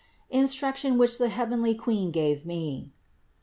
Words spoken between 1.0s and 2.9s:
THE HEAVENLY QUEEN GAVE ME.